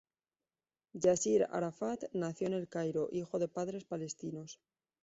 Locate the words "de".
3.37-3.47